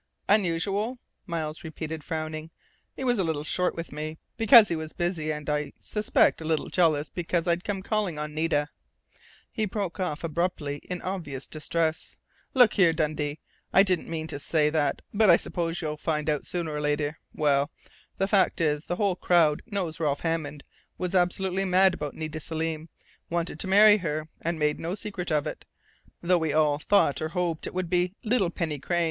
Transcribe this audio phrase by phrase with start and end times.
[0.27, 0.97] "Unusual?"
[1.27, 2.49] Miles repeated, frowning.
[2.95, 6.43] "He was a little short with me because he was busy, and, I suspect, a
[6.43, 8.69] little jealous because I'd come calling on Nita"
[9.51, 12.17] He broke off abruptly, in obvious distress.
[12.55, 13.41] "Look here, Dundee!
[13.71, 17.19] I didn't mean to say that, but I suppose you'll find out sooner or later....
[17.35, 17.69] Well,
[18.17, 20.63] the fact is, the whole crowd knows Ralph Hammond
[20.97, 22.89] was absolutely mad about Nita Selim.
[23.29, 25.63] Wanted to marry her, and made no secret of it,
[26.23, 28.99] though we all thought or hoped it would be little Penny Crain.